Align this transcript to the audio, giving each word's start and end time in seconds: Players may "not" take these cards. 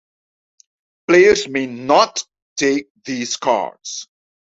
Players 1.07 1.47
may 1.47 1.67
"not" 1.67 2.25
take 2.57 2.89
these 3.05 3.37
cards. 3.37 4.07